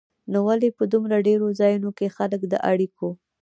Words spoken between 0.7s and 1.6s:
په دومره ډېرو